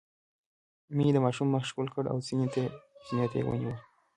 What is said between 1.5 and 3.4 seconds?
مخ ښکل کړ او سينې ته